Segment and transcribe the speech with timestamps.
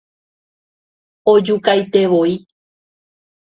[1.33, 2.33] Ojukaitevoi.